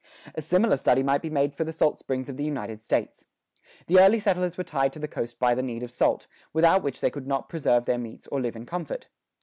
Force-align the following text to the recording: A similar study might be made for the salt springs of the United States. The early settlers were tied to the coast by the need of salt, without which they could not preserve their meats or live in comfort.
A 0.33 0.41
similar 0.41 0.77
study 0.77 1.03
might 1.03 1.21
be 1.21 1.29
made 1.29 1.53
for 1.53 1.63
the 1.63 1.71
salt 1.71 1.99
springs 1.99 2.27
of 2.27 2.35
the 2.35 2.43
United 2.43 2.81
States. 2.81 3.25
The 3.85 3.99
early 3.99 4.19
settlers 4.19 4.57
were 4.57 4.63
tied 4.63 4.93
to 4.93 4.99
the 4.99 5.07
coast 5.07 5.37
by 5.37 5.53
the 5.53 5.61
need 5.61 5.83
of 5.83 5.91
salt, 5.91 6.25
without 6.53 6.81
which 6.81 7.01
they 7.01 7.11
could 7.11 7.27
not 7.27 7.49
preserve 7.49 7.85
their 7.85 7.99
meats 7.99 8.25
or 8.25 8.41
live 8.41 8.55
in 8.55 8.65
comfort. 8.65 9.09